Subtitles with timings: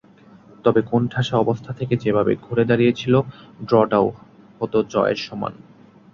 [0.65, 3.13] তবে কোণঠাসা অবস্থা থেকে যেভাবে ঘুরে দাঁড়িয়েছিল,
[3.65, 4.07] ড্র-টাও
[4.59, 5.53] হতো জয়ের সমান।